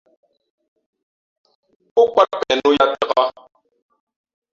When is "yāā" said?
2.77-2.97